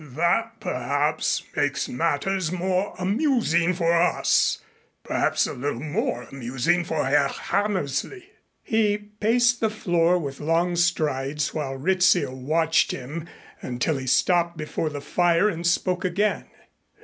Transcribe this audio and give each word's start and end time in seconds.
"That 0.03 0.59
perhaps 0.59 1.43
makes 1.55 1.87
matters 1.87 2.51
more 2.51 2.95
amusing 2.97 3.75
for 3.75 3.93
us 3.93 4.57
perhaps 5.03 5.45
a 5.45 5.53
little 5.53 5.79
more 5.79 6.23
amusing 6.23 6.83
for 6.83 7.05
Herr 7.05 7.27
Hammersley." 7.27 8.31
He 8.63 8.97
paced 8.97 9.59
the 9.59 9.69
floor 9.69 10.17
with 10.17 10.39
long 10.39 10.75
strides 10.75 11.53
while 11.53 11.75
Rizzio 11.75 12.33
watched 12.33 12.89
him 12.89 13.27
until 13.61 13.97
he 13.99 14.07
stopped 14.07 14.57
before 14.57 14.89
the 14.89 15.01
fire 15.01 15.47
and 15.47 15.67
spoke 15.67 16.03
again. 16.03 16.45